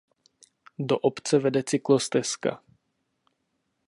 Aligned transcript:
Do 0.79 0.97
obce 0.99 1.37
vede 1.43 1.63
cyklostezka. 1.63 2.51